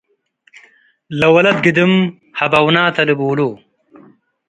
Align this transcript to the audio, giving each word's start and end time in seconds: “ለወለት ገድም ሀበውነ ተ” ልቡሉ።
“ለወለት 1.19 1.57
ገድም 1.65 1.93
ሀበውነ 2.37 2.77
ተ” 2.95 2.97
ልቡሉ። 3.07 3.39